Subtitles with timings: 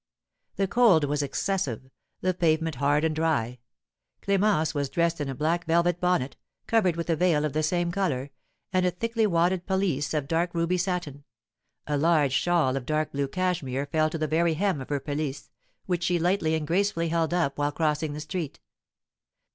[0.55, 1.87] The cold was excessive;
[2.21, 3.59] the pavement hard and dry.
[4.23, 7.91] Clémence was dressed in a black velvet bonnet, covered with a veil of the same
[7.91, 8.31] colour,
[8.73, 11.23] and a thickly wadded pelisse of dark ruby satin,
[11.85, 15.51] a large shawl of dark blue cashmere fell to the very hem of her pelisse,
[15.85, 18.59] which she lightly and gracefully held up while crossing the street.